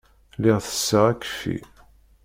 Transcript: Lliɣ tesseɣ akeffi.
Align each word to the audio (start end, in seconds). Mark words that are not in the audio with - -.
Lliɣ 0.37 0.57
tesseɣ 0.65 1.03
akeffi. 1.13 1.57